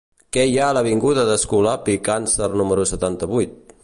[0.35, 3.55] Què hi ha a l'avinguda d'Escolapi Càncer número setanta-vuit?